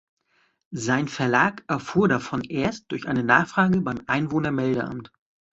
Sein 0.73 1.07
Verlag 1.07 1.63
erfuhr 1.67 2.07
davon 2.07 2.41
erst 2.41 2.91
durch 2.91 3.07
eine 3.07 3.23
Nachfrage 3.23 3.81
beim 3.81 4.01
Einwohnermeldeamt. 4.07 5.11